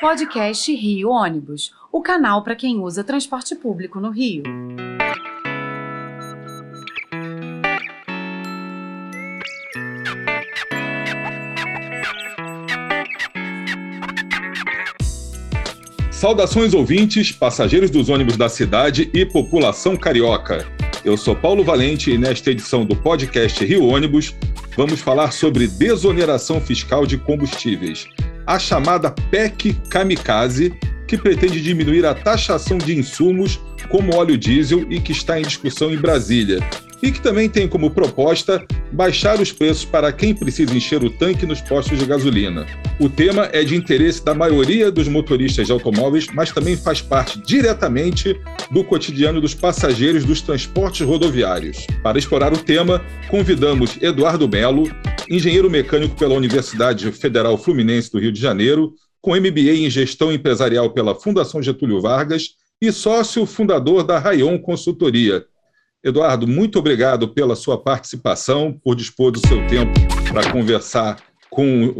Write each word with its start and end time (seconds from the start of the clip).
Podcast 0.00 0.74
Rio 0.74 1.08
Ônibus, 1.08 1.72
o 1.90 2.02
canal 2.02 2.42
para 2.42 2.56
quem 2.56 2.80
usa 2.80 3.04
transporte 3.04 3.54
público 3.54 4.00
no 4.00 4.10
Rio. 4.10 4.42
Saudações 16.10 16.74
ouvintes, 16.74 17.30
passageiros 17.30 17.90
dos 17.90 18.08
ônibus 18.08 18.36
da 18.36 18.48
cidade 18.48 19.08
e 19.14 19.24
população 19.24 19.96
carioca. 19.96 20.66
Eu 21.04 21.16
sou 21.16 21.36
Paulo 21.36 21.62
Valente 21.62 22.10
e 22.10 22.18
nesta 22.18 22.50
edição 22.50 22.84
do 22.84 22.96
podcast 22.96 23.64
Rio 23.64 23.86
Ônibus 23.86 24.34
vamos 24.76 25.00
falar 25.00 25.30
sobre 25.30 25.68
desoneração 25.68 26.60
fiscal 26.60 27.06
de 27.06 27.16
combustíveis, 27.16 28.08
a 28.46 28.58
chamada 28.58 29.10
PEC 29.10 29.74
Kamikaze, 29.88 30.74
que 31.06 31.18
pretende 31.18 31.60
diminuir 31.60 32.04
a 32.06 32.14
taxação 32.14 32.78
de 32.78 32.98
insumos 32.98 33.60
como 33.88 34.16
óleo 34.16 34.36
diesel 34.36 34.86
e 34.90 35.00
que 35.00 35.12
está 35.12 35.38
em 35.38 35.42
discussão 35.42 35.92
em 35.92 35.96
Brasília, 35.96 36.58
e 37.02 37.12
que 37.12 37.20
também 37.20 37.48
tem 37.48 37.68
como 37.68 37.90
proposta 37.90 38.64
baixar 38.90 39.38
os 39.40 39.52
preços 39.52 39.84
para 39.84 40.10
quem 40.10 40.34
precisa 40.34 40.74
encher 40.74 41.04
o 41.04 41.10
tanque 41.10 41.44
nos 41.44 41.60
postos 41.60 41.98
de 41.98 42.06
gasolina. 42.06 42.64
O 42.98 43.08
tema 43.10 43.50
é 43.52 43.62
de 43.62 43.76
interesse 43.76 44.24
da 44.24 44.34
maioria 44.34 44.90
dos 44.90 45.06
motoristas 45.08 45.66
de 45.66 45.72
automóveis, 45.72 46.28
mas 46.32 46.50
também 46.50 46.76
faz 46.76 47.02
parte 47.02 47.38
diretamente 47.44 48.40
do 48.70 48.82
cotidiano 48.84 49.40
dos 49.40 49.52
passageiros 49.52 50.24
dos 50.24 50.40
transportes 50.40 51.06
rodoviários. 51.06 51.86
Para 52.02 52.18
explorar 52.18 52.52
o 52.52 52.58
tema, 52.58 53.04
convidamos 53.28 53.98
Eduardo 54.00 54.48
Melo, 54.48 54.88
engenheiro 55.28 55.70
mecânico 55.70 56.16
pela 56.16 56.34
Universidade 56.34 57.10
Federal 57.12 57.56
Fluminense 57.56 58.10
do 58.10 58.18
Rio 58.18 58.32
de 58.32 58.40
Janeiro, 58.40 58.94
com 59.20 59.34
MBA 59.34 59.74
em 59.76 59.90
Gestão 59.90 60.32
Empresarial 60.32 60.90
pela 60.90 61.14
Fundação 61.14 61.62
Getúlio 61.62 62.00
Vargas 62.00 62.50
e 62.80 62.92
sócio 62.92 63.46
fundador 63.46 64.04
da 64.04 64.18
Rayon 64.18 64.58
Consultoria 64.58 65.44
Eduardo, 66.04 66.46
muito 66.46 66.78
obrigado 66.78 67.28
pela 67.28 67.56
sua 67.56 67.82
participação, 67.82 68.78
por 68.84 68.94
dispor 68.94 69.30
do 69.30 69.40
seu 69.40 69.66
tempo 69.66 69.98
para 70.30 70.52
conversar 70.52 71.18
com 71.48 71.94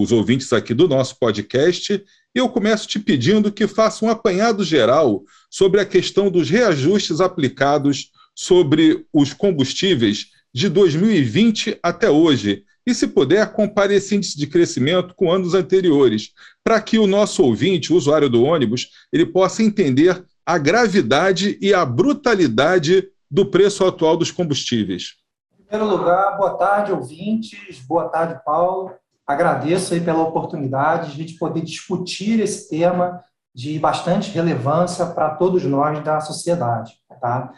os 0.00 0.10
ouvintes 0.10 0.50
aqui 0.54 0.72
do 0.72 0.88
nosso 0.88 1.18
podcast. 1.18 2.02
Eu 2.34 2.48
começo 2.48 2.88
te 2.88 2.98
pedindo 2.98 3.52
que 3.52 3.66
faça 3.66 4.02
um 4.02 4.08
apanhado 4.08 4.64
geral 4.64 5.24
sobre 5.50 5.78
a 5.78 5.84
questão 5.84 6.30
dos 6.30 6.48
reajustes 6.48 7.20
aplicados 7.20 8.10
sobre 8.34 9.04
os 9.12 9.34
combustíveis 9.34 10.28
de 10.54 10.68
2020 10.68 11.78
até 11.82 12.08
hoje. 12.08 12.64
E, 12.86 12.94
se 12.94 13.08
puder, 13.08 13.50
compare 13.52 13.94
esse 13.94 14.14
índice 14.14 14.38
de 14.38 14.46
crescimento 14.46 15.14
com 15.14 15.32
anos 15.32 15.54
anteriores, 15.54 16.30
para 16.62 16.80
que 16.80 16.98
o 16.98 17.06
nosso 17.06 17.42
ouvinte, 17.42 17.92
o 17.92 17.96
usuário 17.96 18.28
do 18.28 18.44
ônibus, 18.44 18.90
ele 19.12 19.26
possa 19.26 19.62
entender 19.62 20.24
a 20.46 20.58
gravidade 20.58 21.58
e 21.60 21.72
a 21.72 21.84
brutalidade 21.84 23.08
do 23.30 23.46
preço 23.46 23.84
atual 23.84 24.16
dos 24.16 24.30
combustíveis? 24.30 25.14
Em 25.58 25.64
primeiro 25.64 25.96
lugar, 25.96 26.36
boa 26.36 26.54
tarde, 26.56 26.92
ouvintes. 26.92 27.80
Boa 27.80 28.08
tarde, 28.08 28.40
Paulo. 28.44 28.92
Agradeço 29.26 29.94
aí 29.94 30.00
pela 30.00 30.22
oportunidade 30.22 31.06
de 31.06 31.12
a 31.14 31.26
gente 31.26 31.38
poder 31.38 31.62
discutir 31.62 32.38
esse 32.38 32.68
tema 32.68 33.24
de 33.54 33.78
bastante 33.78 34.30
relevância 34.30 35.06
para 35.06 35.30
todos 35.30 35.64
nós 35.64 36.04
da 36.04 36.20
sociedade. 36.20 36.92
Tá? 37.20 37.50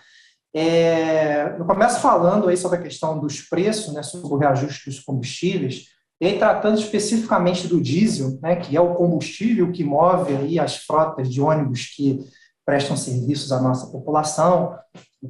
É, 0.59 1.55
eu 1.59 1.67
começo 1.67 2.01
falando 2.01 2.49
aí 2.49 2.57
sobre 2.57 2.79
a 2.79 2.83
questão 2.83 3.21
dos 3.21 3.43
preços, 3.43 3.93
né, 3.93 4.03
sobre 4.03 4.27
o 4.27 4.39
reajuste 4.39 4.89
dos 4.89 5.01
combustíveis, 5.01 5.89
e 6.19 6.27
aí 6.27 6.39
tratando 6.39 6.79
especificamente 6.79 7.69
do 7.69 7.79
diesel, 7.79 8.39
né, 8.41 8.57
que 8.57 8.75
é 8.75 8.81
o 8.81 8.95
combustível 8.95 9.71
que 9.71 9.85
move 9.85 10.35
aí 10.35 10.59
as 10.59 10.79
frotas 10.79 11.31
de 11.31 11.43
ônibus 11.43 11.93
que 11.95 12.21
prestam 12.65 12.97
serviços 12.97 13.53
à 13.53 13.61
nossa 13.61 13.89
população. 13.89 14.75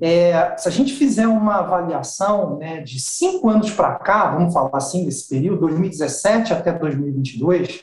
É, 0.00 0.56
se 0.58 0.69
a 0.69 0.70
gente 0.70 0.92
fizer 0.92 1.26
uma 1.26 1.56
avaliação 1.56 2.56
né, 2.58 2.81
de 2.81 3.00
cinco 3.00 3.50
anos 3.50 3.72
para 3.72 3.97
cá, 3.97 4.31
vamos 4.31 4.54
falar 4.54 4.70
assim, 4.75 5.04
desse 5.04 5.28
período, 5.28 5.62
2017 5.62 6.53
até 6.53 6.72
2022, 6.72 7.82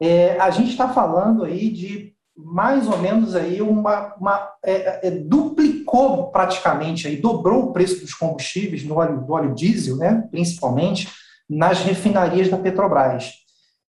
é, 0.00 0.36
a 0.40 0.50
gente 0.50 0.70
está 0.70 0.88
falando 0.88 1.44
aí 1.44 1.70
de 1.70 2.13
mais 2.36 2.88
ou 2.88 2.98
menos 2.98 3.36
aí 3.36 3.62
uma, 3.62 4.14
uma 4.16 4.50
é, 4.64 5.06
é, 5.06 5.10
duplicou 5.10 6.30
praticamente 6.30 7.06
aí 7.06 7.16
dobrou 7.16 7.64
o 7.64 7.72
preço 7.72 8.00
dos 8.00 8.12
combustíveis 8.12 8.84
no 8.84 8.96
óleo, 8.96 9.24
do 9.24 9.32
óleo 9.32 9.54
diesel, 9.54 9.96
né, 9.96 10.26
principalmente 10.30 11.08
nas 11.48 11.80
refinarias 11.80 12.48
da 12.48 12.58
Petrobras. 12.58 13.32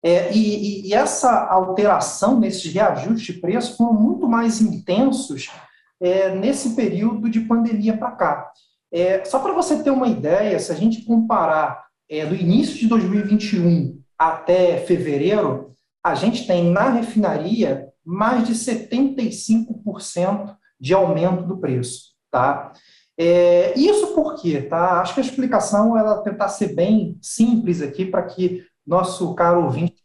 É, 0.02 0.30
e, 0.32 0.88
e, 0.88 0.94
essa 0.94 1.46
alteração 1.46 2.38
nesses 2.38 2.70
reajustes 2.70 3.34
de 3.34 3.40
preço 3.40 3.74
foram 3.74 3.94
muito 3.94 4.28
mais 4.28 4.60
intensos 4.60 5.50
é, 5.98 6.34
nesse 6.34 6.74
período 6.74 7.30
de 7.30 7.40
pandemia 7.40 7.96
para 7.96 8.10
cá. 8.10 8.50
É, 8.92 9.24
só 9.24 9.38
para 9.38 9.54
você 9.54 9.82
ter 9.82 9.90
uma 9.90 10.06
ideia, 10.06 10.58
se 10.58 10.70
a 10.70 10.74
gente 10.74 11.02
comparar 11.06 11.86
é, 12.10 12.26
do 12.26 12.34
início 12.34 12.76
de 12.76 12.86
2021 12.86 13.98
até 14.18 14.76
fevereiro, 14.76 15.74
a 16.04 16.14
gente 16.14 16.46
tem 16.46 16.70
na 16.70 16.90
refinaria 16.90 17.88
mais 18.04 18.46
de 18.46 18.54
75% 18.54 20.56
de 20.78 20.94
aumento 20.94 21.46
do 21.46 21.58
preço. 21.58 22.14
Tá? 22.30 22.72
É, 23.16 23.78
isso 23.78 24.14
por 24.14 24.34
quê? 24.34 24.60
Tá? 24.60 25.00
Acho 25.00 25.14
que 25.14 25.20
a 25.20 25.24
explicação 25.24 25.96
ela 25.96 26.22
tentar 26.22 26.48
ser 26.48 26.74
bem 26.74 27.16
simples 27.22 27.80
aqui 27.80 28.04
para 28.04 28.22
que 28.22 28.64
nosso 28.86 29.34
caro 29.34 29.64
ouvinte. 29.64 29.96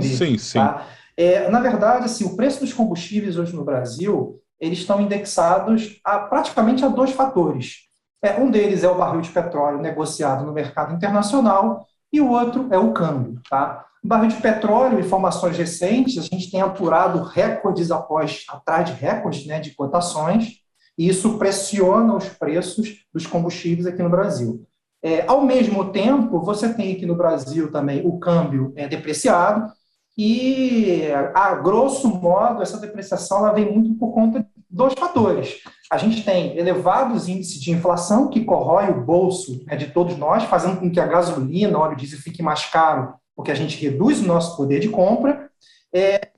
Sim, 0.00 0.38
sim. 0.38 0.58
Tá? 0.58 0.86
É, 1.16 1.48
na 1.48 1.60
verdade, 1.60 2.06
assim, 2.06 2.24
o 2.24 2.36
preço 2.36 2.60
dos 2.60 2.72
combustíveis 2.72 3.36
hoje 3.36 3.54
no 3.54 3.64
Brasil 3.64 4.40
eles 4.60 4.78
estão 4.78 5.00
indexados 5.00 6.00
a, 6.04 6.18
praticamente 6.18 6.84
a 6.84 6.88
dois 6.88 7.10
fatores. 7.10 7.88
É, 8.22 8.40
um 8.40 8.50
deles 8.50 8.82
é 8.82 8.88
o 8.88 8.96
barril 8.96 9.20
de 9.20 9.30
petróleo 9.30 9.80
negociado 9.80 10.46
no 10.46 10.52
mercado 10.52 10.94
internacional 10.94 11.86
e 12.12 12.20
o 12.20 12.30
outro 12.30 12.68
é 12.70 12.78
o 12.78 12.92
câmbio. 12.92 13.40
Tá? 13.48 13.84
Barril 14.04 14.28
de 14.28 14.36
petróleo, 14.36 15.00
informações 15.00 15.56
recentes, 15.56 16.18
a 16.18 16.22
gente 16.22 16.50
tem 16.50 16.60
apurado 16.60 17.22
recordes 17.22 17.90
após 17.90 18.44
atrás 18.50 18.90
de 18.90 18.92
recordes 18.92 19.46
né, 19.46 19.58
de 19.58 19.70
cotações, 19.74 20.60
e 20.98 21.08
isso 21.08 21.38
pressiona 21.38 22.14
os 22.14 22.28
preços 22.28 23.06
dos 23.12 23.26
combustíveis 23.26 23.86
aqui 23.86 24.02
no 24.02 24.10
Brasil. 24.10 24.66
É, 25.02 25.24
ao 25.26 25.40
mesmo 25.40 25.90
tempo, 25.90 26.40
você 26.40 26.72
tem 26.74 26.92
aqui 26.92 27.06
no 27.06 27.16
Brasil 27.16 27.72
também 27.72 28.06
o 28.06 28.18
câmbio 28.18 28.74
é, 28.76 28.86
depreciado, 28.86 29.72
e, 30.16 31.08
a 31.34 31.54
grosso 31.56 32.08
modo, 32.08 32.62
essa 32.62 32.78
depreciação 32.78 33.38
ela 33.38 33.52
vem 33.52 33.72
muito 33.72 33.94
por 33.94 34.12
conta 34.12 34.40
de 34.40 34.46
dois 34.70 34.94
fatores. 34.94 35.60
A 35.90 35.98
gente 35.98 36.24
tem 36.24 36.56
elevados 36.56 37.28
índices 37.28 37.60
de 37.60 37.72
inflação, 37.72 38.28
que 38.28 38.44
corrói 38.44 38.90
o 38.90 39.04
bolso 39.04 39.64
né, 39.66 39.76
de 39.76 39.88
todos 39.88 40.16
nós, 40.16 40.44
fazendo 40.44 40.78
com 40.78 40.90
que 40.90 41.00
a 41.00 41.06
gasolina, 41.06 41.76
o 41.76 41.80
óleo 41.80 41.96
diesel 41.96 42.20
fique 42.20 42.42
mais 42.42 42.66
caro, 42.66 43.14
porque 43.34 43.50
a 43.50 43.54
gente 43.54 43.80
reduz 43.82 44.20
o 44.20 44.26
nosso 44.26 44.56
poder 44.56 44.80
de 44.80 44.88
compra. 44.88 45.50
É, 45.92 46.30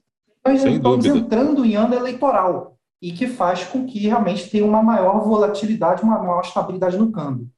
nós 0.45 0.61
Sem 0.61 0.77
estamos 0.77 1.05
dúvida. 1.05 1.25
entrando 1.25 1.65
em 1.65 1.75
ano 1.75 1.95
eleitoral, 1.95 2.77
e 3.01 3.13
que 3.13 3.27
faz 3.27 3.65
com 3.65 3.87
que 3.87 3.99
realmente 4.01 4.49
tenha 4.49 4.65
uma 4.65 4.83
maior 4.83 5.25
volatilidade, 5.25 6.03
uma 6.03 6.19
maior 6.19 6.41
estabilidade 6.41 6.97
no 6.97 7.13
câmbio. 7.13 7.49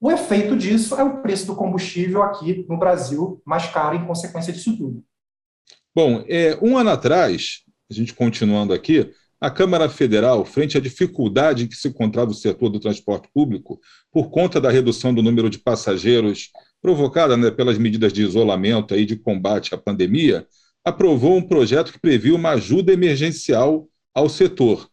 O 0.00 0.10
efeito 0.10 0.56
disso 0.56 0.94
é 0.94 1.04
o 1.04 1.22
preço 1.22 1.46
do 1.46 1.54
combustível 1.54 2.22
aqui 2.22 2.64
no 2.68 2.78
Brasil 2.78 3.40
mais 3.44 3.66
caro 3.66 3.96
em 3.96 4.06
consequência 4.06 4.52
disso 4.52 4.76
tudo. 4.76 5.04
Bom, 5.94 6.24
é, 6.26 6.58
um 6.62 6.76
ano 6.76 6.90
atrás, 6.90 7.62
a 7.90 7.94
gente 7.94 8.14
continuando 8.14 8.72
aqui, 8.72 9.12
a 9.40 9.50
Câmara 9.50 9.88
Federal, 9.88 10.44
frente 10.44 10.76
à 10.76 10.80
dificuldade 10.80 11.64
em 11.64 11.66
que 11.66 11.74
se 11.74 11.88
encontrava 11.88 12.30
o 12.30 12.34
setor 12.34 12.68
do 12.68 12.80
transporte 12.80 13.28
público, 13.32 13.80
por 14.12 14.30
conta 14.30 14.60
da 14.60 14.70
redução 14.70 15.14
do 15.14 15.22
número 15.22 15.48
de 15.48 15.58
passageiros 15.58 16.50
provocada 16.80 17.36
né, 17.36 17.50
pelas 17.50 17.78
medidas 17.78 18.12
de 18.12 18.22
isolamento 18.22 18.94
e 18.94 19.04
de 19.04 19.16
combate 19.16 19.74
à 19.74 19.78
pandemia, 19.78 20.46
aprovou 20.84 21.36
um 21.36 21.42
projeto 21.42 21.92
que 21.92 22.00
previa 22.00 22.34
uma 22.34 22.50
ajuda 22.50 22.92
emergencial 22.92 23.86
ao 24.14 24.28
setor. 24.28 24.88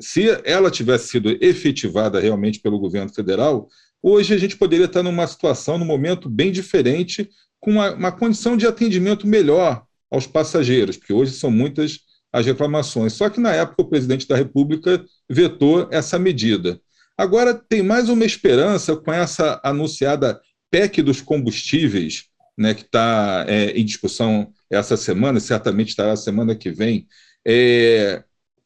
Se 0.00 0.28
ela 0.44 0.70
tivesse 0.70 1.08
sido 1.08 1.36
efetivada 1.44 2.20
realmente 2.20 2.60
pelo 2.60 2.78
governo 2.78 3.12
federal, 3.12 3.68
hoje 4.02 4.32
a 4.32 4.38
gente 4.38 4.56
poderia 4.56 4.86
estar 4.86 5.02
numa 5.02 5.26
situação, 5.26 5.76
num 5.76 5.84
momento 5.84 6.28
bem 6.28 6.50
diferente, 6.50 7.28
com 7.58 7.72
uma, 7.72 7.92
uma 7.92 8.12
condição 8.12 8.56
de 8.56 8.66
atendimento 8.66 9.26
melhor 9.26 9.84
aos 10.10 10.26
passageiros, 10.26 10.96
porque 10.96 11.12
hoje 11.12 11.32
são 11.32 11.50
muitas 11.50 12.00
as 12.32 12.46
reclamações. 12.46 13.12
Só 13.12 13.28
que 13.28 13.40
na 13.40 13.52
época 13.52 13.82
o 13.82 13.88
presidente 13.88 14.26
da 14.26 14.36
República 14.36 15.04
vetou 15.28 15.88
essa 15.90 16.18
medida. 16.18 16.80
Agora 17.16 17.52
tem 17.52 17.82
mais 17.82 18.08
uma 18.08 18.24
esperança 18.24 18.96
com 18.96 19.12
essa 19.12 19.60
anunciada 19.62 20.40
PEC 20.70 21.02
dos 21.02 21.20
combustíveis, 21.20 22.24
né, 22.56 22.74
que 22.74 22.82
está 22.82 23.44
é, 23.48 23.70
em 23.70 23.84
discussão 23.84 24.52
essa 24.68 24.96
semana, 24.96 25.40
certamente 25.40 25.88
estará 25.88 26.14
semana 26.16 26.54
que 26.54 26.70
vem. 26.70 27.06
É, 27.46 28.22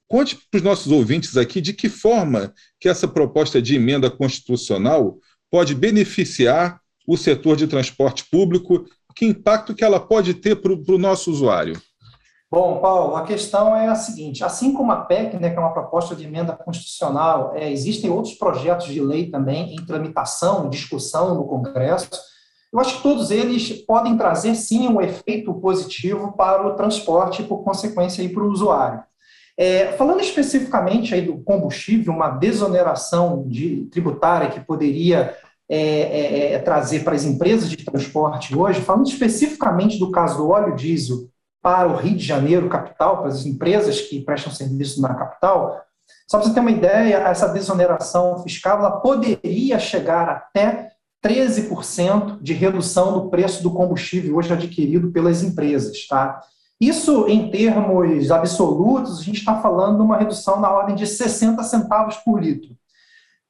conte 0.08 0.36
para 0.50 0.58
os 0.58 0.64
nossos 0.64 0.92
ouvintes 0.92 1.36
aqui 1.36 1.60
de 1.60 1.72
que 1.72 1.88
forma 1.88 2.52
que 2.78 2.88
essa 2.88 3.08
proposta 3.08 3.62
de 3.62 3.76
emenda 3.76 4.10
constitucional 4.10 5.18
pode 5.50 5.74
beneficiar 5.74 6.80
o 7.06 7.16
setor 7.16 7.56
de 7.56 7.66
transporte 7.66 8.24
público 8.30 8.84
que 9.14 9.24
impacto 9.24 9.74
que 9.74 9.84
ela 9.84 10.00
pode 10.00 10.34
ter 10.34 10.56
para 10.56 10.72
o 10.72 10.98
nosso 10.98 11.30
usuário? 11.30 11.80
Bom, 12.54 12.78
Paulo, 12.78 13.16
a 13.16 13.24
questão 13.24 13.74
é 13.74 13.88
a 13.88 13.96
seguinte: 13.96 14.44
assim 14.44 14.72
como 14.72 14.92
a 14.92 15.00
PEC, 15.00 15.40
né, 15.40 15.50
que 15.50 15.56
é 15.56 15.60
uma 15.60 15.72
proposta 15.72 16.14
de 16.14 16.24
emenda 16.24 16.52
constitucional, 16.52 17.50
é, 17.56 17.68
existem 17.68 18.08
outros 18.08 18.34
projetos 18.34 18.86
de 18.86 19.00
lei 19.00 19.28
também 19.28 19.74
em 19.74 19.84
tramitação, 19.84 20.70
discussão 20.70 21.34
no 21.34 21.48
Congresso. 21.48 22.10
Eu 22.72 22.78
acho 22.78 22.98
que 22.98 23.02
todos 23.02 23.32
eles 23.32 23.72
podem 23.84 24.16
trazer 24.16 24.54
sim 24.54 24.86
um 24.86 25.00
efeito 25.00 25.52
positivo 25.54 26.30
para 26.36 26.64
o 26.64 26.76
transporte 26.76 27.42
e, 27.42 27.44
por 27.44 27.64
consequência, 27.64 28.28
para 28.28 28.44
o 28.44 28.48
usuário. 28.48 29.02
É, 29.58 29.90
falando 29.94 30.20
especificamente 30.20 31.12
aí 31.12 31.22
do 31.22 31.38
combustível, 31.38 32.12
uma 32.12 32.30
desoneração 32.30 33.48
de, 33.48 33.88
tributária 33.90 34.48
que 34.50 34.60
poderia 34.60 35.36
é, 35.68 35.78
é, 35.80 36.52
é 36.52 36.58
trazer 36.60 37.02
para 37.02 37.16
as 37.16 37.24
empresas 37.24 37.68
de 37.68 37.78
transporte 37.78 38.56
hoje, 38.56 38.80
falando 38.80 39.08
especificamente 39.08 39.98
do 39.98 40.12
caso 40.12 40.36
do 40.36 40.50
óleo 40.50 40.76
diesel 40.76 41.33
para 41.64 41.88
o 41.88 41.96
Rio 41.96 42.14
de 42.14 42.22
Janeiro, 42.22 42.68
capital, 42.68 43.22
para 43.22 43.28
as 43.28 43.46
empresas 43.46 44.02
que 44.02 44.20
prestam 44.20 44.52
serviço 44.52 45.00
na 45.00 45.14
capital, 45.14 45.82
só 46.28 46.36
para 46.36 46.46
você 46.46 46.52
ter 46.52 46.60
uma 46.60 46.70
ideia, 46.70 47.16
essa 47.16 47.48
desoneração 47.48 48.42
fiscal 48.42 48.80
ela 48.80 49.00
poderia 49.00 49.78
chegar 49.78 50.28
até 50.28 50.90
13% 51.24 52.38
de 52.42 52.52
redução 52.52 53.14
do 53.14 53.30
preço 53.30 53.62
do 53.62 53.72
combustível 53.72 54.36
hoje 54.36 54.52
adquirido 54.52 55.10
pelas 55.10 55.42
empresas. 55.42 56.06
Tá? 56.06 56.38
Isso, 56.78 57.26
em 57.28 57.50
termos 57.50 58.30
absolutos, 58.30 59.20
a 59.20 59.22
gente 59.22 59.38
está 59.38 59.58
falando 59.62 59.96
de 59.96 60.02
uma 60.02 60.18
redução 60.18 60.60
na 60.60 60.70
ordem 60.70 60.94
de 60.94 61.06
60 61.06 61.62
centavos 61.62 62.16
por 62.18 62.42
litro. 62.42 62.76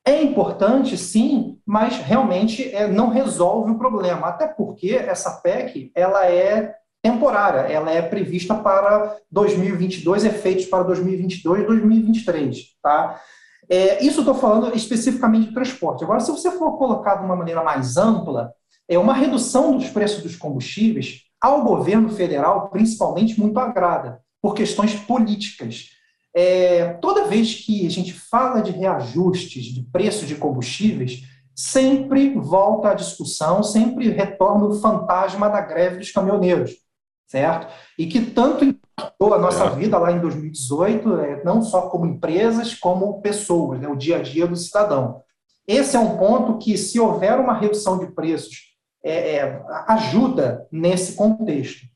É 0.07 0.23
importante, 0.23 0.97
sim, 0.97 1.59
mas 1.67 1.97
realmente 1.97 2.73
é, 2.73 2.87
não 2.87 3.09
resolve 3.09 3.73
o 3.73 3.79
problema, 3.79 4.29
até 4.29 4.47
porque 4.47 4.91
essa 4.91 5.33
PEC 5.41 5.91
ela 5.97 6.27
é 6.27 6.77
temporária, 7.05 7.71
ela 7.71 7.91
é 7.91 8.01
prevista 8.01 8.55
para 8.55 9.19
2022, 9.31 10.25
efeitos 10.25 10.65
para 10.65 10.85
2022 10.85 11.63
e 11.63 11.67
2023, 11.67 12.59
tá? 12.83 13.21
É, 13.69 14.03
isso 14.03 14.21
estou 14.21 14.35
falando 14.35 14.75
especificamente 14.75 15.49
de 15.49 15.55
transporte. 15.55 16.03
Agora, 16.03 16.21
se 16.21 16.31
você 16.31 16.51
for 16.53 16.79
colocar 16.79 17.17
de 17.17 17.25
uma 17.27 17.37
maneira 17.37 17.63
mais 17.63 17.99
ampla, 17.99 18.55
é 18.89 18.99
uma 18.99 19.13
redução 19.13 19.77
dos 19.77 19.91
preços 19.91 20.23
dos 20.23 20.35
combustíveis 20.35 21.25
ao 21.39 21.63
governo 21.63 22.09
federal, 22.09 22.71
principalmente, 22.71 23.39
muito 23.39 23.59
agrada, 23.59 24.23
por 24.41 24.55
questões 24.55 24.95
políticas. 24.95 25.91
É, 26.35 26.95
toda 27.03 27.27
vez 27.27 27.55
que 27.55 27.87
a 27.87 27.91
gente 27.91 28.15
fala 28.15 28.63
de 28.63 28.71
reajustes 28.71 29.67
de 29.67 29.83
preço 29.93 30.25
de 30.25 30.37
combustíveis, 30.37 31.21
sempre 31.55 32.33
volta 32.35 32.91
a 32.91 32.95
discussão, 32.95 33.63
sempre 33.63 34.09
retorna 34.09 34.67
o 34.67 34.81
fantasma 34.81 35.51
da 35.51 35.61
greve 35.61 35.99
dos 35.99 36.11
caminhoneiros 36.11 36.84
certo? 37.27 37.73
E 37.99 38.07
que 38.07 38.21
tanto 38.21 38.65
impactou 38.65 39.35
a 39.35 39.39
nossa 39.39 39.65
é. 39.65 39.71
vida 39.71 39.99
lá 39.99 40.13
em 40.13 40.21
2018, 40.21 41.17
é, 41.17 41.45
não 41.45 41.63
só 41.63 41.83
como 41.83 42.07
empresas, 42.07 42.75
como 42.75 43.21
pessoas, 43.21 43.81
né, 43.81 43.89
o 43.89 43.97
dia 43.97 44.19
a 44.19 44.23
dia 44.23 44.47
do 44.47 44.57
cidadão. 44.57 45.23
Esse 45.67 45.97
é 45.97 45.99
um 45.99 46.17
ponto 46.19 46.59
que, 46.59 46.77
se 46.77 47.01
houver 47.01 47.39
uma 47.39 47.55
redução 47.55 47.99
de 47.99 48.07
preços, 48.13 48.75
é, 49.03 49.37
é, 49.37 49.63
ajuda 49.89 50.67
nesse 50.71 51.15
contexto. 51.15 51.87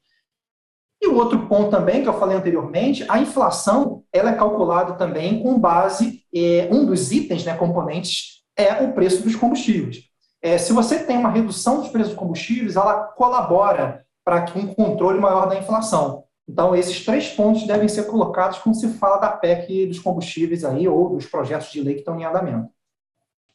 E 1.00 1.06
o 1.06 1.14
outro 1.14 1.46
ponto 1.46 1.70
também, 1.70 2.02
que 2.02 2.08
eu 2.08 2.18
falei 2.18 2.36
anteriormente, 2.36 3.04
a 3.08 3.18
inflação 3.18 4.02
ela 4.12 4.30
é 4.30 4.36
calculada 4.36 4.94
também 4.94 5.42
com 5.42 5.58
base, 5.58 6.24
é, 6.34 6.68
um 6.72 6.84
dos 6.84 7.12
itens, 7.12 7.44
né, 7.44 7.56
componentes, 7.56 8.42
é 8.56 8.82
o 8.82 8.92
preço 8.92 9.22
dos 9.22 9.36
combustíveis. 9.36 10.08
É, 10.42 10.58
se 10.58 10.72
você 10.72 11.04
tem 11.04 11.16
uma 11.16 11.30
redução 11.30 11.80
dos 11.80 11.88
preços 11.88 12.10
dos 12.10 12.18
combustíveis, 12.18 12.76
ela 12.76 13.04
colabora 13.04 14.04
para 14.28 14.44
um 14.58 14.66
controle 14.66 15.18
maior 15.18 15.48
da 15.48 15.58
inflação. 15.58 16.22
Então, 16.46 16.76
esses 16.76 17.02
três 17.02 17.28
pontos 17.28 17.66
devem 17.66 17.88
ser 17.88 18.02
colocados 18.04 18.58
quando 18.58 18.78
se 18.78 18.86
fala 18.90 19.16
da 19.16 19.30
PEC 19.30 19.86
dos 19.86 19.98
combustíveis 20.00 20.66
aí, 20.66 20.86
ou 20.86 21.16
dos 21.16 21.24
projetos 21.24 21.72
de 21.72 21.80
lei 21.80 21.94
que 21.94 22.00
estão 22.00 22.20
em 22.20 22.24
andamento. 22.26 22.68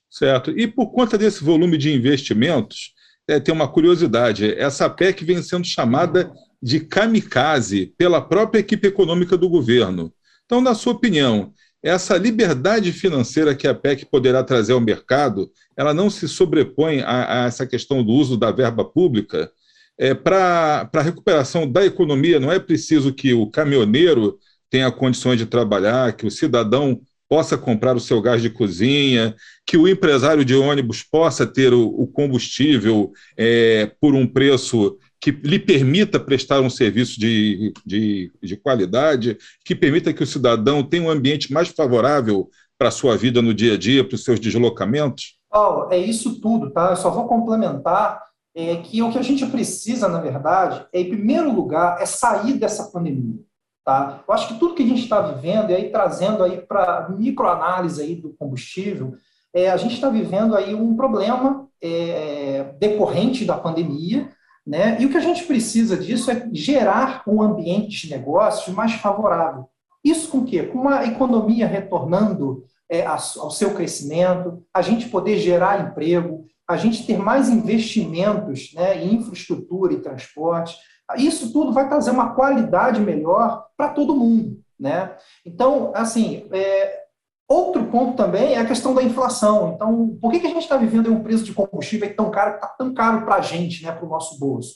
Certo. 0.10 0.50
E 0.50 0.68
por 0.68 0.88
conta 0.88 1.16
desse 1.16 1.44
volume 1.44 1.78
de 1.78 1.94
investimentos, 1.94 2.96
é, 3.28 3.40
tem 3.40 3.54
uma 3.54 3.68
curiosidade: 3.68 4.52
essa 4.58 4.90
PEC 4.90 5.24
vem 5.24 5.44
sendo 5.44 5.66
chamada 5.66 6.34
de 6.60 6.80
kamikaze 6.80 7.94
pela 7.96 8.20
própria 8.20 8.60
equipe 8.60 8.88
econômica 8.88 9.38
do 9.38 9.50
governo. 9.50 10.12
Então, 10.46 10.60
na 10.60 10.74
sua 10.74 10.94
opinião, 10.94 11.54
essa 11.84 12.18
liberdade 12.18 12.92
financeira 12.92 13.54
que 13.54 13.68
a 13.68 13.76
PEC 13.76 14.08
poderá 14.08 14.44
trazer 14.44 14.74
ao 14.74 14.82
mercado, 14.82 15.52
ela 15.78 15.94
não 15.94 16.10
se 16.10 16.28
sobrepõe 16.28 17.02
a, 17.02 17.44
a 17.44 17.46
essa 17.46 17.68
questão 17.68 18.04
do 18.04 18.12
uso 18.12 18.38
da 18.38 18.52
verba 18.52 18.84
pública? 18.84 19.52
É, 19.98 20.14
para 20.14 20.90
a 20.94 21.02
recuperação 21.02 21.70
da 21.70 21.86
economia, 21.86 22.40
não 22.40 22.52
é 22.52 22.60
preciso 22.60 23.14
que 23.14 23.34
o 23.34 23.48
caminhoneiro 23.48 24.38
tenha 24.70 24.92
condições 24.92 25.38
de 25.38 25.46
trabalhar, 25.46 26.14
que 26.14 26.26
o 26.26 26.32
cidadão 26.32 27.00
possa 27.30 27.58
comprar 27.58 27.96
o 27.96 28.00
seu 28.00 28.22
gás 28.22 28.42
de 28.42 28.50
cozinha, 28.50 29.36
que 29.66 29.78
o 29.78 29.88
empresário 29.88 30.44
de 30.46 30.56
ônibus 30.56 31.04
possa 31.04 31.48
ter 31.48 31.74
o, 31.74 31.88
o 31.88 32.08
combustível 32.08 33.12
é, 33.38 33.92
por 34.00 34.14
um 34.14 34.28
preço 34.28 34.98
que 35.20 35.32
lhe 35.32 35.58
permita 35.58 36.20
prestar 36.20 36.60
um 36.60 36.70
serviço 36.70 37.20
de, 37.20 37.72
de, 37.86 38.32
de, 38.42 38.58
qualidade, 38.58 39.38
que 39.64 39.74
permita 39.74 40.12
que 40.12 40.22
o 40.22 40.28
cidadão 40.28 40.84
tenha 40.84 41.04
um 41.04 41.10
ambiente 41.10 41.52
mais 41.54 41.70
favorável 41.70 42.50
para 42.78 42.90
a 42.90 42.92
sua 42.92 43.16
vida 43.16 43.42
no 43.42 43.54
dia 43.54 43.76
a 43.76 43.78
dia, 43.78 44.04
para 44.04 44.16
os 44.16 44.24
seus 44.24 44.40
deslocamentos? 44.40 45.38
Paulo, 45.50 45.94
é 45.94 45.98
isso 45.98 46.42
tudo, 46.42 46.72
tá? 46.72 46.90
Eu 46.90 46.98
só 46.98 47.10
vou 47.10 47.28
complementar 47.28 48.22
é 48.56 48.76
que 48.78 49.02
o 49.02 49.12
que 49.12 49.18
a 49.18 49.24
gente 49.24 49.46
precisa, 49.48 50.08
na 50.08 50.20
verdade, 50.20 50.86
é, 50.94 51.02
em 51.02 51.10
primeiro 51.10 51.52
lugar, 51.52 52.02
é 52.02 52.06
sair 52.06 52.54
dessa 52.54 52.92
pandemia. 52.92 53.40
Tá? 53.84 54.24
Eu 54.26 54.34
acho 54.34 54.48
que 54.48 54.60
tudo 54.60 54.76
que 54.76 54.84
a 54.84 54.88
gente 54.88 55.04
está 55.04 55.22
vivendo, 55.22 55.72
e 55.72 55.76
aí 55.76 55.90
trazendo 55.90 56.44
aí 56.44 56.62
para 56.62 57.10
microanálise 57.10 58.02
aí 58.02 58.16
do 58.16 58.34
combustível, 58.34 59.14
é, 59.54 59.70
a 59.70 59.78
gente 59.78 59.96
está 59.96 60.10
vivendo 60.10 60.56
aí 60.56 60.74
um 60.74 60.96
problema 60.96 61.68
é, 61.82 62.74
decorrente 62.80 63.44
da 63.46 63.58
pandemia, 63.58 64.30
né? 64.66 64.98
E 65.00 65.06
o 65.06 65.10
que 65.10 65.18
a 65.18 65.22
gente 65.22 65.44
precisa 65.44 65.98
disso 65.98 66.32
é 66.32 66.48
gerar 66.54 67.24
um 67.28 67.42
ambiente 67.42 68.08
de 68.08 68.16
negócios 68.16 68.74
mais 68.74 68.94
favorável. 68.94 69.68
Isso 70.04 70.30
com 70.30 70.40
o 70.40 70.46
quê? 70.46 70.64
Com 70.64 70.80
uma 70.80 71.06
economia 71.06 71.68
retornando 71.68 72.64
é, 72.90 73.06
ao 73.06 73.52
seu 73.52 73.74
crescimento, 73.74 74.64
a 74.74 74.82
gente 74.82 75.10
poder 75.10 75.38
gerar 75.38 75.90
emprego, 75.90 76.46
a 76.68 76.78
gente 76.78 77.06
ter 77.06 77.18
mais 77.18 77.50
investimentos 77.50 78.74
né, 78.74 79.04
em 79.04 79.16
infraestrutura 79.16 79.94
e 79.94 80.02
transporte, 80.02 80.78
isso 81.18 81.52
tudo 81.52 81.74
vai 81.74 81.88
trazer 81.88 82.12
uma 82.12 82.34
qualidade 82.34 83.02
melhor 83.02 83.66
para 83.76 83.90
todo 83.90 84.16
mundo. 84.16 84.62
Né? 84.80 85.12
Então, 85.46 85.92
assim, 85.94 86.48
é, 86.52 87.04
outro 87.48 87.86
ponto 87.86 88.16
também 88.16 88.54
é 88.54 88.60
a 88.60 88.66
questão 88.66 88.94
da 88.94 89.04
inflação. 89.04 89.74
Então, 89.76 90.18
por 90.22 90.32
que, 90.32 90.40
que 90.40 90.48
a 90.48 90.50
gente 90.50 90.64
está 90.64 90.78
vivendo 90.78 91.12
um 91.12 91.22
preço 91.22 91.44
de 91.44 91.54
combustível 91.54 92.14
tão 92.16 92.32
caro, 92.32 92.56
está 92.56 92.68
tão 92.68 92.94
caro 92.94 93.24
para 93.26 93.36
a 93.36 93.42
gente, 93.42 93.84
né, 93.84 93.92
para 93.92 94.06
o 94.06 94.10
nosso 94.10 94.40
bolso? 94.40 94.76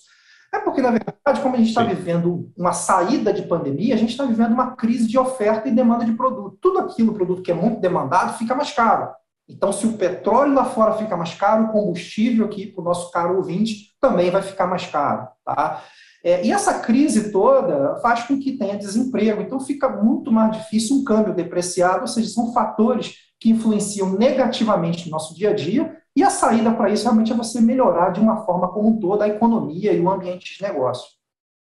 É 0.54 0.60
porque, 0.60 0.82
na 0.82 0.92
verdade, 0.92 1.42
como 1.42 1.56
a 1.56 1.58
gente 1.58 1.70
está 1.70 1.84
vivendo 1.84 2.52
uma 2.58 2.72
saída 2.72 3.34
de 3.34 3.44
pandemia, 3.44 3.94
a 3.94 3.98
gente 3.98 4.12
está 4.12 4.26
vivendo 4.26 4.54
uma 4.54 4.76
crise 4.76 5.08
de 5.08 5.18
oferta 5.18 5.68
e 5.68 5.72
demanda 5.76 6.06
de 6.06 6.14
produto. 6.14 6.58
Tudo 6.62 6.80
aquilo, 6.80 7.14
produto 7.14 7.42
que 7.42 7.52
é 7.52 7.56
muito 7.56 7.82
demandado, 7.82 8.38
fica 8.38 8.56
mais 8.56 8.72
caro. 8.72 9.12
Então, 9.50 9.72
se 9.72 9.88
o 9.88 9.94
petróleo 9.94 10.54
lá 10.54 10.66
fora 10.66 10.94
fica 10.94 11.16
mais 11.16 11.34
caro, 11.34 11.66
o 11.66 11.72
combustível 11.72 12.46
aqui, 12.46 12.68
para 12.68 12.82
o 12.82 12.84
nosso 12.84 13.10
caro 13.12 13.38
ouvinte, 13.38 13.96
também 14.02 14.30
vai 14.30 14.42
ficar 14.42 14.68
mais 14.68 14.86
caro. 14.86 15.28
Tá? 15.46 15.84
É, 16.24 16.46
e 16.46 16.52
essa 16.52 16.80
crise 16.80 17.32
toda 17.32 17.96
faz 18.02 18.24
com 18.24 18.38
que 18.38 18.58
tenha 18.58 18.78
desemprego. 18.78 19.42
Então, 19.42 19.60
fica 19.60 19.88
muito 19.88 20.32
mais 20.32 20.52
difícil 20.58 20.98
um 20.98 21.04
câmbio 21.04 21.34
depreciado, 21.34 22.02
ou 22.02 22.08
seja, 22.08 22.30
são 22.30 22.52
fatores 22.54 23.16
que 23.40 23.50
influenciam 23.50 24.12
negativamente 24.12 25.06
no 25.06 25.12
nosso 25.12 25.34
dia 25.34 25.52
a 25.52 25.54
dia. 25.54 25.96
E 26.16 26.24
a 26.24 26.30
saída 26.30 26.72
para 26.74 26.90
isso 26.90 27.04
realmente 27.04 27.32
é 27.32 27.36
você 27.36 27.62
melhorar 27.62 28.10
de 28.10 28.20
uma 28.20 28.44
forma 28.44 28.68
como 28.70 28.90
um 28.90 29.22
a 29.22 29.28
economia 29.28 29.94
e 29.94 30.02
o 30.02 30.10
ambiente 30.10 30.58
de 30.58 30.64
negócio. 30.64 31.17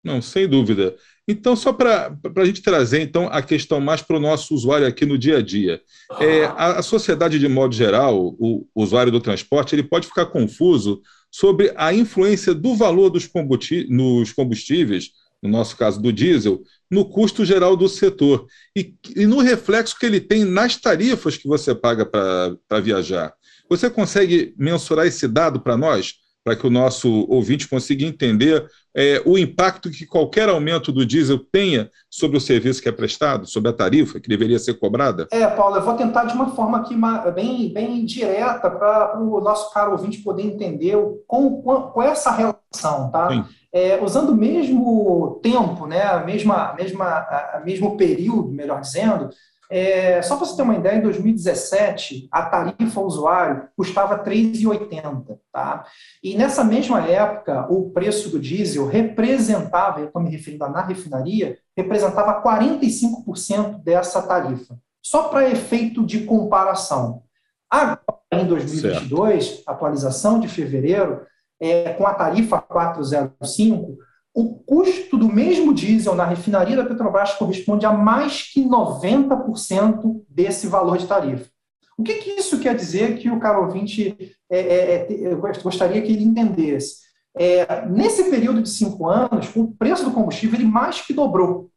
Não, 0.06 0.22
sem 0.22 0.48
dúvida. 0.48 0.96
Então, 1.28 1.56
só 1.56 1.74
para 1.74 2.16
a 2.38 2.46
gente 2.46 2.62
trazer 2.62 3.02
então 3.02 3.28
a 3.32 3.42
questão 3.42 3.82
mais 3.82 4.04
para 4.04 4.18
o 4.18 4.20
nosso 4.20 4.54
usuário 4.54 4.86
aqui 4.86 5.04
no 5.04 5.18
dia 5.18 5.40
a 5.40 5.42
dia. 5.42 5.82
É, 6.20 6.46
a, 6.46 6.78
a, 6.78 6.84
sociedade, 6.84 7.40
de 7.40 7.48
modo 7.48 7.74
geral, 7.74 8.36
o, 8.38 8.68
o 8.76 8.84
usuário 8.84 9.12
do 9.12 9.20
transporte, 9.20 9.74
ele 9.74 9.82
pode 9.82 10.06
ficar 10.06 10.28
confuso 10.28 11.02
sobre 11.32 11.74
a 11.76 11.92
influência 11.92 12.54
do 12.54 12.76
valor 12.76 13.10
dos 13.10 13.26
combustíveis, 13.26 13.90
nos 13.90 14.32
combustíveis, 14.32 15.10
no 15.42 15.50
nosso 15.50 15.76
caso 15.76 16.00
do 16.00 16.14
diesel, 16.14 16.62
no 16.90 17.04
custo 17.06 17.44
geral 17.44 17.76
do 17.76 17.90
setor 17.90 18.46
e, 18.78 18.94
e 19.16 19.26
no 19.26 19.40
reflexo 19.40 19.98
que 19.98 20.06
ele 20.06 20.22
tem 20.22 20.46
nas 20.46 20.78
tarifas 20.78 21.36
que 21.36 21.48
você 21.48 21.74
paga 21.74 22.06
para 22.06 22.80
viajar. 22.80 23.34
Você 23.68 23.90
consegue 23.90 24.54
mensurar 24.56 25.08
esse 25.08 25.28
dado 25.28 25.60
para 25.60 25.76
nós? 25.76 26.14
Para 26.46 26.56
que 26.56 26.68
o 26.68 26.70
nosso 26.70 27.25
ouvinte 27.28 27.68
consiga 27.68 28.06
entender 28.06 28.70
é, 28.96 29.20
o 29.25 29.36
impacto 29.36 29.90
que 29.90 30.06
qualquer 30.06 30.48
aumento 30.48 30.92
do 30.92 31.04
diesel 31.04 31.40
tenha 31.40 31.90
sobre 32.08 32.38
o 32.38 32.42
serviço 32.42 32.84
que 32.84 32.88
é 32.88 32.92
prestado, 32.92 33.48
sobre 33.48 33.72
a 33.72 33.74
tarifa 33.74 34.20
que 34.20 34.30
deveria 34.30 34.60
ser 34.60 34.75
cobrada? 34.75 35.28
É, 35.32 35.48
Paulo, 35.48 35.78
eu 35.78 35.82
vou 35.82 35.96
tentar 35.96 36.25
de 36.25 36.36
uma 36.36 36.52
forma 36.52 36.78
aqui 36.78 36.96
bem, 37.34 37.74
bem 37.74 38.06
direta 38.06 38.70
para 38.70 39.20
o 39.20 39.42
nosso 39.42 39.74
caro 39.74 39.94
ouvinte 39.94 40.20
poder 40.20 40.44
entender 40.44 40.96
com, 41.25 41.64
qual 41.64 42.04
é 42.04 42.12
essa 42.12 42.30
relação 42.30 43.10
tá? 43.10 43.48
É, 43.74 44.02
usando 44.02 44.30
o 44.30 44.36
mesmo 44.36 45.40
tempo, 45.42 45.88
né, 45.88 46.04
a 46.04 46.24
mesma, 46.24 46.74
mesma, 46.75 47.06
a 47.06 47.62
mesmo 47.66 47.98
período, 47.98 48.52
melhor 48.52 48.80
dizendo, 48.80 49.30
é, 49.70 50.22
só 50.22 50.36
para 50.36 50.46
você 50.46 50.56
ter 50.56 50.62
uma 50.62 50.76
ideia, 50.76 50.98
em 50.98 51.02
2017, 51.02 52.28
a 52.32 52.44
tarifa 52.44 53.00
ao 53.00 53.06
usuário 53.06 53.68
custava 53.76 54.16
R$ 54.16 54.24
3,80. 54.24 55.38
Tá? 55.52 55.86
E 56.24 56.36
nessa 56.36 56.64
mesma 56.64 57.02
época, 57.06 57.68
o 57.70 57.90
preço 57.90 58.30
do 58.30 58.40
diesel 58.40 58.88
representava, 58.88 60.00
eu 60.00 60.08
estou 60.08 60.22
me 60.22 60.30
referindo 60.30 60.68
na 60.68 60.82
refinaria, 60.82 61.58
representava 61.76 62.44
45% 62.44 63.84
dessa 63.84 64.22
tarifa. 64.22 64.78
Só 65.02 65.30
para 65.30 65.50
efeito 65.50 66.06
de 66.06 66.22
comparação. 66.22 67.24
Agora, 67.70 68.00
em 68.32 68.46
2022, 68.46 69.46
certo. 69.46 69.64
atualização 69.68 70.40
de 70.40 70.48
fevereiro, 70.48 71.26
é, 71.60 71.94
com 71.94 72.06
a 72.06 72.14
tarifa 72.14 72.62
405, 72.62 73.98
o 74.36 74.54
custo 74.54 75.18
do 75.18 75.30
mesmo 75.30 75.74
diesel 75.74 76.13
na 76.13 76.25
refinaria 76.25 76.75
da 76.75 76.84
Petrobras 76.84 77.34
corresponde 77.36 77.86
a 77.86 77.94
mais 77.94 78.44
que 78.44 78.62
90% 78.62 80.24
desse 80.30 80.68
valor 80.68 80.98
de 80.98 81.08
tarifa. 81.08 81.50
O 81.98 82.04
que, 82.04 82.15
que, 82.15 82.32
isso 82.32 82.60
quer 82.60 82.75
dizer 82.75 83.18
que 83.18 83.32
o 83.32 83.39
caro 83.39 83.63
ouvinte 83.63 84.36
é, 84.51 84.60
é, 84.60 85.32
é 85.32 85.36
gostaria 85.63 86.01
que 86.01 86.12
ele 86.12 86.25
entendesse? 86.25 87.06
É, 87.34 87.86
nesse 87.86 88.30
período 88.30 88.62
de 88.62 88.70
cinco 88.70 89.08
anos, 89.08 89.56
o 89.56 89.72
preço 89.80 90.04
do 90.04 90.12
combustível 90.12 90.60
ele 90.60 90.68
mais 90.68 91.00
que 91.00 91.13
dobrou. 91.13 91.70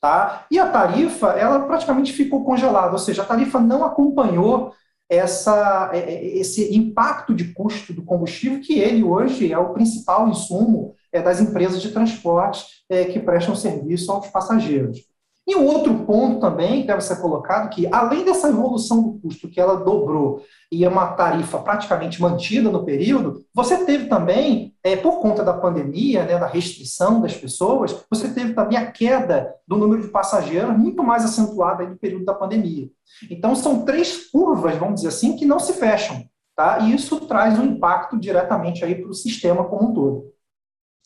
Tá? 0.00 0.46
E 0.48 0.56
a 0.56 0.70
tarifa 0.70 1.32
ela 1.32 1.66
praticamente 1.66 2.12
ficou 2.12 2.44
congelada, 2.44 2.92
ou 2.92 2.98
seja, 2.98 3.22
a 3.22 3.26
tarifa 3.26 3.58
não 3.58 3.84
acompanhou 3.84 4.72
essa, 5.10 5.90
é, 5.92 5.98
é, 5.98 6.38
esse 6.38 6.76
impacto 6.76 7.34
de 7.34 7.52
custo 7.52 7.92
do 7.92 8.04
combustível, 8.04 8.60
que 8.60 8.78
ele 8.78 9.02
hoje 9.02 9.52
é 9.52 9.58
o 9.58 9.72
principal 9.72 10.28
insumo 10.28 10.94
é, 11.12 11.22
das 11.22 11.40
empresas 11.40 11.80
de 11.80 11.90
transporte 11.90 12.64
é, 12.88 13.04
que 13.04 13.18
prestam 13.18 13.54
serviço 13.54 14.10
aos 14.12 14.28
passageiros. 14.28 15.08
E 15.48 15.56
um 15.56 15.64
outro 15.64 16.04
ponto 16.04 16.40
também 16.40 16.82
que 16.82 16.88
deve 16.88 17.00
ser 17.00 17.22
colocado 17.22 17.70
que, 17.70 17.88
além 17.90 18.22
dessa 18.22 18.50
evolução 18.50 19.02
do 19.02 19.18
custo 19.18 19.48
que 19.48 19.58
ela 19.58 19.76
dobrou 19.76 20.42
e 20.70 20.84
é 20.84 20.88
uma 20.90 21.12
tarifa 21.12 21.58
praticamente 21.58 22.20
mantida 22.20 22.70
no 22.70 22.84
período, 22.84 23.42
você 23.54 23.82
teve 23.86 24.08
também, 24.08 24.74
é, 24.84 24.94
por 24.94 25.20
conta 25.20 25.42
da 25.42 25.54
pandemia, 25.54 26.24
né, 26.24 26.38
da 26.38 26.46
restrição 26.46 27.22
das 27.22 27.34
pessoas, 27.34 27.96
você 28.10 28.28
teve 28.28 28.52
também 28.52 28.76
a 28.76 28.92
queda 28.92 29.54
do 29.66 29.78
número 29.78 30.02
de 30.02 30.08
passageiros 30.08 30.76
muito 30.76 31.02
mais 31.02 31.24
acentuada 31.24 31.82
no 31.82 31.96
período 31.96 32.26
da 32.26 32.34
pandemia. 32.34 32.90
Então, 33.30 33.56
são 33.56 33.86
três 33.86 34.30
curvas, 34.30 34.76
vamos 34.76 34.96
dizer 34.96 35.08
assim, 35.08 35.34
que 35.34 35.46
não 35.46 35.58
se 35.58 35.72
fecham. 35.72 36.26
Tá? 36.54 36.80
E 36.80 36.92
isso 36.92 37.20
traz 37.20 37.58
um 37.58 37.64
impacto 37.64 38.18
diretamente 38.18 38.80
para 38.80 39.08
o 39.08 39.14
sistema 39.14 39.64
como 39.64 39.90
um 39.90 39.94
todo. 39.94 40.26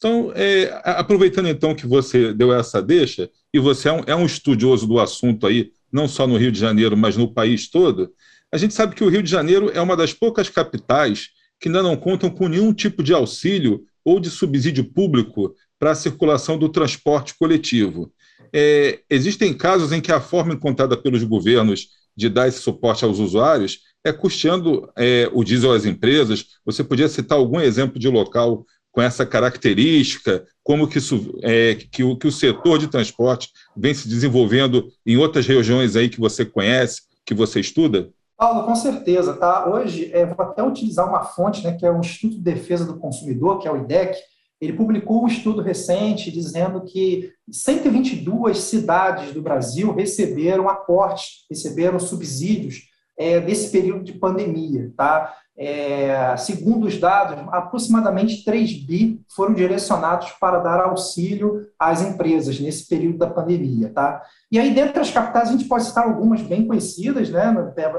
Então, 0.03 0.33
é, 0.35 0.83
aproveitando 0.83 1.49
então 1.49 1.77
que 1.77 1.87
você 1.87 2.35
deu 2.35 2.53
essa 2.53 2.83
deixa, 2.83 3.31
e 3.55 3.61
você 3.61 3.89
é 3.89 3.93
um, 3.93 4.03
é 4.05 4.17
um, 4.17 4.27
estudioso 4.27 4.85
do 4.85 4.99
assunto 4.99 5.47
aí, 5.47 5.71
não 5.93 6.09
só 6.09 6.27
no 6.27 6.37
Rio 6.37 6.51
de 6.51 6.59
Janeiro, 6.59 6.97
mas 6.97 7.17
no 7.17 7.33
país 7.33 7.71
todo, 7.71 8.13
a 8.53 8.57
gente 8.57 8.75
sabe 8.75 8.97
que 8.97 9.05
o 9.05 9.09
Rio 9.09 9.23
de 9.23 9.31
Janeiro 9.31 9.71
é 9.73 9.81
uma 9.81 9.97
das 9.97 10.13
poucas 10.13 10.49
capitais 10.49 11.29
que 11.61 11.69
ainda 11.69 11.85
não 11.85 11.97
contam 11.97 12.29
com 12.29 12.49
nenhum 12.49 12.75
tipo 12.75 13.01
de 13.01 13.15
auxílio 13.15 13.85
ou 14.05 14.19
de 14.19 14.29
subsídio 14.29 14.83
público 14.83 15.55
para 15.79 15.93
a 15.93 15.95
circulação 15.95 16.59
do 16.59 16.69
transporte 16.69 17.37
coletivo. 17.39 18.13
É, 18.53 19.03
existem 19.09 19.55
casos 19.55 19.93
em 19.93 20.01
que 20.01 20.11
a 20.11 20.21
forma 20.21 20.53
encontrada 20.53 20.97
pelos 20.97 21.23
governos 21.23 21.91
de 22.17 22.29
dar 22.29 22.49
esse 22.49 22.59
suporte 22.59 23.05
aos 23.05 23.21
usuários 23.21 23.79
é 24.05 24.13
custeando 24.13 24.91
é, 24.99 25.31
o 25.33 25.45
diesel 25.45 25.71
às 25.71 25.85
empresas. 25.85 26.45
Você 26.67 26.83
podia 26.83 27.09
citar 27.09 27.39
algum 27.39 27.61
exemplo 27.61 28.01
de 28.01 28.09
local 28.09 28.67
com 28.93 29.01
essa 29.01 29.25
característica, 29.25 30.45
como 30.63 30.87
que, 30.87 30.99
isso, 30.99 31.39
é, 31.43 31.75
que, 31.75 32.05
o, 32.05 32.17
que 32.17 32.27
o 32.29 32.33
setor 32.33 32.79
de 32.79 32.89
transporte 32.89 33.51
vem 33.75 33.95
se 33.95 34.07
desenvolvendo 34.07 34.89
em 35.05 35.17
outras 35.17 35.47
regiões 35.47 35.97
aí 35.97 36.09
que 36.09 36.21
você 36.21 36.45
conhece, 36.45 37.03
que 37.25 37.35
você 37.35 37.59
estuda? 37.59 38.11
Paulo, 38.37 38.65
com 38.65 38.77
certeza, 38.77 39.35
tá? 39.35 39.69
Hoje, 39.69 40.11
é, 40.13 40.27
vou 40.27 40.45
até 40.45 40.63
utilizar 40.63 41.09
uma 41.09 41.25
fonte, 41.25 41.65
né, 41.65 41.73
que 41.73 41.87
é 41.87 41.91
o 41.91 42.01
Instituto 42.01 42.37
de 42.37 42.43
Defesa 42.43 42.85
do 42.85 42.99
Consumidor, 42.99 43.59
que 43.59 43.67
é 43.67 43.73
o 43.73 43.79
IDEC, 43.79 44.17
ele 44.61 44.75
publicou 44.75 45.25
um 45.25 45.27
estudo 45.27 45.61
recente 45.61 46.31
dizendo 46.31 46.83
que 46.83 47.33
122 47.51 48.59
cidades 48.59 49.35
do 49.35 49.43
Brasil 49.43 49.93
receberam 49.93 50.69
aportes, 50.69 51.47
receberam 51.51 51.99
subsídios 51.99 52.89
é, 53.19 53.41
desse 53.41 53.73
período 53.73 54.05
de 54.05 54.13
pandemia, 54.13 54.93
tá? 54.97 55.35
É, 55.57 56.35
segundo 56.39 56.87
os 56.87 56.99
dados, 56.99 57.39
aproximadamente 57.53 58.43
3 58.43 58.87
bi 58.87 59.21
foram 59.35 59.53
direcionados 59.53 60.31
para 60.41 60.59
dar 60.59 60.81
auxílio 60.81 61.67
às 61.79 62.01
empresas 62.01 62.59
nesse 62.59 62.89
período 62.89 63.19
da 63.19 63.27
pandemia. 63.27 63.93
Tá? 63.93 64.23
E 64.51 64.59
aí, 64.59 64.73
dentre 64.73 65.01
as 65.01 65.11
capitais, 65.11 65.49
a 65.49 65.53
gente 65.53 65.67
pode 65.67 65.85
citar 65.85 66.05
algumas 66.05 66.41
bem 66.41 66.67
conhecidas, 66.67 67.29
né? 67.29 67.55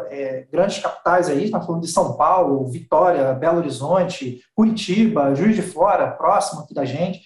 É, 0.09 0.47
grandes 0.51 0.79
capitais 0.79 1.29
aí, 1.29 1.45
está 1.45 1.61
falando 1.61 1.81
de 1.81 1.89
São 1.89 2.17
Paulo, 2.17 2.67
Vitória, 2.67 3.33
Belo 3.33 3.59
Horizonte, 3.59 4.41
Curitiba, 4.55 5.35
Juiz 5.35 5.55
de 5.55 5.61
Fora, 5.61 6.11
próximo 6.11 6.61
aqui 6.61 6.73
da 6.73 6.85
gente. 6.85 7.21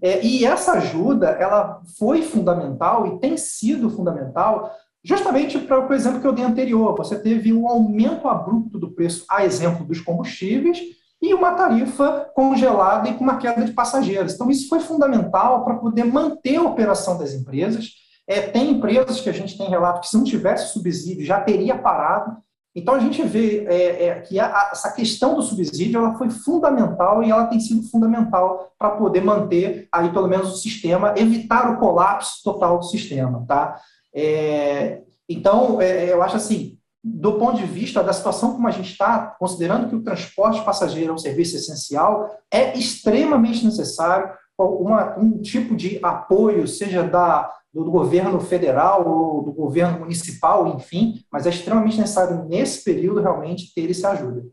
É, 0.00 0.24
e 0.24 0.44
essa 0.44 0.72
ajuda, 0.72 1.30
ela 1.30 1.80
foi 1.98 2.22
fundamental 2.22 3.06
e 3.06 3.18
tem 3.18 3.36
sido 3.36 3.90
fundamental 3.90 4.70
Justamente 5.04 5.58
para 5.58 5.86
o 5.86 5.92
exemplo 5.92 6.20
que 6.20 6.26
eu 6.26 6.32
dei 6.32 6.44
anterior, 6.44 6.96
você 6.96 7.18
teve 7.18 7.52
um 7.52 7.68
aumento 7.68 8.26
abrupto 8.26 8.78
do 8.78 8.90
preço, 8.90 9.26
a 9.28 9.44
exemplo 9.44 9.84
dos 9.84 10.00
combustíveis, 10.00 10.80
e 11.20 11.34
uma 11.34 11.52
tarifa 11.52 12.30
congelada 12.34 13.08
e 13.08 13.14
com 13.14 13.24
uma 13.24 13.36
queda 13.36 13.64
de 13.64 13.72
passageiros. 13.72 14.34
Então, 14.34 14.50
isso 14.50 14.68
foi 14.68 14.80
fundamental 14.80 15.64
para 15.64 15.76
poder 15.76 16.04
manter 16.04 16.56
a 16.56 16.62
operação 16.62 17.18
das 17.18 17.32
empresas. 17.34 17.92
É, 18.26 18.40
tem 18.40 18.70
empresas 18.70 19.20
que 19.20 19.28
a 19.28 19.32
gente 19.32 19.56
tem 19.56 19.68
relato 19.68 20.00
que, 20.00 20.08
se 20.08 20.16
não 20.16 20.24
tivesse 20.24 20.72
subsídio, 20.72 21.24
já 21.24 21.40
teria 21.40 21.76
parado. 21.76 22.36
Então, 22.74 22.94
a 22.94 22.98
gente 22.98 23.22
vê 23.22 23.64
é, 23.68 24.06
é, 24.06 24.20
que 24.20 24.40
a, 24.40 24.70
essa 24.72 24.90
questão 24.90 25.34
do 25.34 25.42
subsídio 25.42 25.98
ela 25.98 26.14
foi 26.16 26.28
fundamental 26.28 27.22
e 27.22 27.30
ela 27.30 27.46
tem 27.46 27.60
sido 27.60 27.88
fundamental 27.88 28.72
para 28.78 28.90
poder 28.90 29.22
manter 29.22 29.86
aí, 29.92 30.10
pelo 30.10 30.28
menos, 30.28 30.52
o 30.52 30.56
sistema, 30.56 31.14
evitar 31.16 31.70
o 31.70 31.78
colapso 31.78 32.42
total 32.42 32.78
do 32.78 32.84
sistema. 32.84 33.44
Tá? 33.46 33.78
É, 34.14 35.02
então, 35.28 35.80
é, 35.80 36.12
eu 36.12 36.22
acho 36.22 36.36
assim, 36.36 36.78
do 37.02 37.34
ponto 37.34 37.58
de 37.58 37.66
vista 37.66 38.02
da 38.02 38.12
situação 38.12 38.52
como 38.54 38.66
a 38.66 38.70
gente 38.70 38.90
está, 38.90 39.34
considerando 39.38 39.88
que 39.88 39.96
o 39.96 40.02
transporte 40.02 40.64
passageiro 40.64 41.10
é 41.10 41.14
um 41.14 41.18
serviço 41.18 41.56
essencial, 41.56 42.30
é 42.50 42.76
extremamente 42.78 43.64
necessário 43.64 44.30
uma, 44.58 45.18
um 45.18 45.42
tipo 45.42 45.74
de 45.76 45.98
apoio, 46.02 46.66
seja 46.66 47.02
da, 47.02 47.52
do, 47.72 47.84
do 47.84 47.90
governo 47.90 48.40
federal 48.40 49.06
ou 49.06 49.42
do 49.42 49.52
governo 49.52 49.98
municipal, 49.98 50.76
enfim, 50.76 51.22
mas 51.30 51.46
é 51.46 51.50
extremamente 51.50 51.98
necessário, 51.98 52.46
nesse 52.48 52.84
período, 52.84 53.20
realmente 53.20 53.74
ter 53.74 53.90
essa 53.90 54.12
ajuda. 54.12 54.44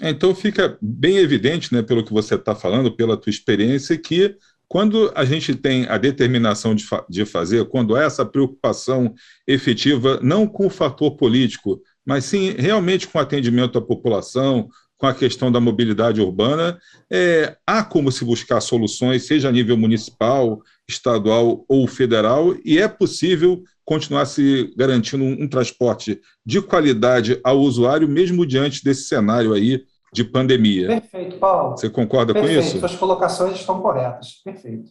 É, 0.00 0.10
então 0.10 0.34
fica 0.34 0.76
bem 0.80 1.18
evidente, 1.18 1.72
né, 1.72 1.82
pelo 1.82 2.04
que 2.04 2.12
você 2.12 2.34
está 2.34 2.54
falando, 2.54 2.96
pela 2.96 3.16
tua 3.16 3.30
experiência, 3.30 3.96
que 3.96 4.36
quando 4.72 5.12
a 5.14 5.22
gente 5.22 5.54
tem 5.54 5.84
a 5.86 5.98
determinação 5.98 6.74
de, 6.74 6.84
fa 6.84 7.04
de 7.06 7.26
fazer, 7.26 7.66
quando 7.66 7.94
há 7.94 8.04
essa 8.04 8.24
preocupação 8.24 9.12
efetiva, 9.46 10.18
não 10.22 10.46
com 10.46 10.66
o 10.66 10.70
fator 10.70 11.14
político, 11.14 11.82
mas 12.06 12.24
sim 12.24 12.54
realmente 12.58 13.06
com 13.06 13.18
atendimento 13.18 13.76
à 13.76 13.82
população, 13.82 14.70
com 14.96 15.06
a 15.06 15.12
questão 15.12 15.52
da 15.52 15.60
mobilidade 15.60 16.22
urbana, 16.22 16.78
é, 17.12 17.54
há 17.66 17.84
como 17.84 18.10
se 18.10 18.24
buscar 18.24 18.62
soluções, 18.62 19.26
seja 19.26 19.50
a 19.50 19.52
nível 19.52 19.76
municipal, 19.76 20.62
estadual 20.88 21.66
ou 21.68 21.86
federal, 21.86 22.56
e 22.64 22.78
é 22.78 22.88
possível 22.88 23.62
continuar 23.84 24.24
se 24.24 24.72
garantindo 24.74 25.22
um, 25.22 25.42
um 25.42 25.48
transporte 25.48 26.18
de 26.46 26.62
qualidade 26.62 27.38
ao 27.44 27.60
usuário, 27.60 28.08
mesmo 28.08 28.46
diante 28.46 28.82
desse 28.82 29.02
cenário 29.02 29.52
aí 29.52 29.84
de 30.12 30.24
pandemia. 30.24 30.86
Perfeito, 30.88 31.38
Paulo. 31.38 31.76
Você 31.76 31.88
concorda 31.88 32.34
Perfeito. 32.34 32.60
com 32.60 32.66
isso? 32.66 32.78
Suas 32.78 32.94
colocações 32.96 33.58
estão 33.58 33.80
corretas. 33.80 34.40
Perfeito. 34.44 34.90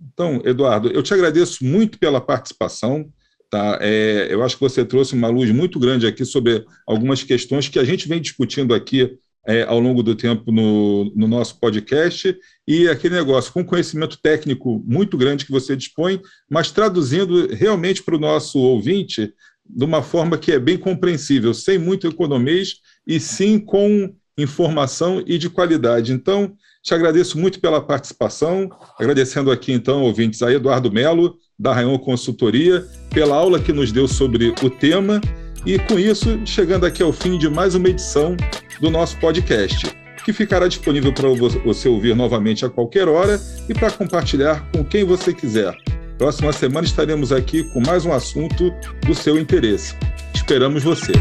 Então, 0.00 0.40
Eduardo, 0.44 0.88
eu 0.88 1.02
te 1.02 1.14
agradeço 1.14 1.64
muito 1.64 1.98
pela 1.98 2.20
participação. 2.20 3.10
Tá? 3.50 3.78
É, 3.80 4.28
eu 4.30 4.44
acho 4.44 4.56
que 4.56 4.60
você 4.60 4.84
trouxe 4.84 5.14
uma 5.14 5.28
luz 5.28 5.50
muito 5.50 5.78
grande 5.78 6.06
aqui 6.06 6.24
sobre 6.24 6.64
algumas 6.86 7.22
questões 7.22 7.66
que 7.66 7.78
a 7.78 7.84
gente 7.84 8.06
vem 8.06 8.20
discutindo 8.20 8.74
aqui 8.74 9.18
é, 9.46 9.62
ao 9.62 9.80
longo 9.80 10.02
do 10.02 10.14
tempo 10.14 10.52
no, 10.52 11.06
no, 11.16 11.26
nosso 11.26 11.58
podcast, 11.58 12.36
e 12.66 12.86
aquele 12.86 13.14
negócio 13.14 13.50
com 13.50 13.64
conhecimento 13.64 14.20
técnico 14.20 14.82
muito 14.84 15.16
grande 15.16 15.46
que 15.46 15.50
você 15.50 15.74
dispõe, 15.74 16.20
mas 16.50 16.70
traduzindo 16.70 17.48
realmente 17.54 18.02
para 18.02 18.16
o 18.16 18.20
nosso 18.20 18.58
ouvinte 18.58 19.32
de 19.68 19.84
uma 19.84 20.02
forma 20.02 20.38
que 20.38 20.52
é 20.52 20.58
bem 20.58 20.78
compreensível, 20.78 21.52
sem 21.52 21.78
muito 21.78 22.06
economês 22.06 22.76
e 23.06 23.20
sim 23.20 23.58
com 23.58 24.12
informação 24.36 25.22
e 25.26 25.36
de 25.36 25.50
qualidade. 25.50 26.12
Então, 26.12 26.52
te 26.82 26.94
agradeço 26.94 27.38
muito 27.38 27.60
pela 27.60 27.80
participação, 27.80 28.70
agradecendo 28.98 29.50
aqui, 29.50 29.72
então, 29.72 30.02
ouvintes, 30.02 30.42
a 30.42 30.52
Eduardo 30.52 30.90
Melo, 30.90 31.36
da 31.58 31.72
Rayon 31.72 31.98
Consultoria, 31.98 32.86
pela 33.10 33.34
aula 33.34 33.60
que 33.60 33.72
nos 33.72 33.90
deu 33.90 34.06
sobre 34.06 34.54
o 34.62 34.70
tema, 34.70 35.20
e 35.66 35.78
com 35.78 35.98
isso, 35.98 36.40
chegando 36.46 36.86
aqui 36.86 37.02
ao 37.02 37.12
fim 37.12 37.36
de 37.36 37.48
mais 37.48 37.74
uma 37.74 37.88
edição 37.88 38.36
do 38.80 38.90
nosso 38.90 39.18
podcast. 39.18 39.86
que 40.24 40.32
ficará 40.34 40.68
disponível 40.68 41.10
para 41.10 41.26
você 41.64 41.88
ouvir 41.88 42.14
novamente 42.14 42.62
a 42.62 42.68
qualquer 42.68 43.08
hora 43.08 43.40
e 43.66 43.72
para 43.72 43.90
compartilhar 43.90 44.70
com 44.72 44.84
quem 44.84 45.02
você 45.02 45.32
quiser. 45.32 45.74
Próxima 46.18 46.52
semana 46.52 46.84
estaremos 46.84 47.30
aqui 47.30 47.62
com 47.62 47.78
mais 47.78 48.04
um 48.04 48.12
assunto 48.12 48.72
do 49.06 49.14
seu 49.14 49.38
interesse. 49.38 49.94
Esperamos 50.34 50.82
você. 50.82 51.12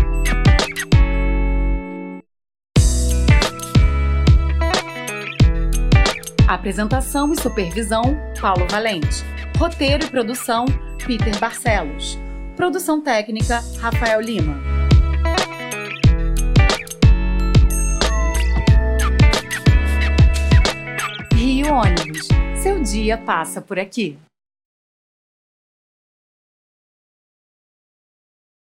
Apresentação 6.48 7.32
e 7.32 7.40
supervisão: 7.40 8.18
Paulo 8.42 8.66
Valente. 8.72 9.24
Roteiro 9.60 10.04
e 10.04 10.10
produção: 10.10 10.66
Peter 11.06 11.38
Barcelos. 11.38 12.18
Produção 12.56 13.00
técnica: 13.00 13.64
Rafael 13.80 14.20
Lima. 14.20 14.60
Rio 21.36 21.72
Ônibus. 21.72 22.28
Seu 22.64 22.82
dia 22.82 23.16
passa 23.16 23.62
por 23.62 23.78
aqui. 23.78 24.18